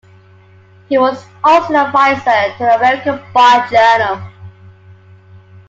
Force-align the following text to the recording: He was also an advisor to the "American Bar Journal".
He 0.89 0.97
was 0.97 1.23
also 1.43 1.75
an 1.75 1.85
advisor 1.85 2.23
to 2.23 2.57
the 2.57 2.75
"American 2.75 3.21
Bar 3.35 3.67
Journal". 3.69 4.31